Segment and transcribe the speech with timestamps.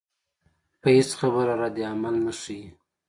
[0.81, 2.61] پۀ هېڅ خبره ردعمل نۀ ښائي